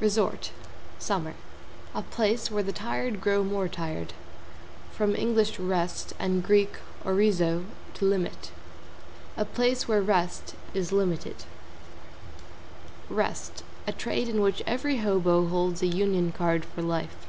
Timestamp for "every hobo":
14.66-15.46